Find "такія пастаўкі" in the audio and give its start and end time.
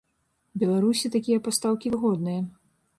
1.17-1.87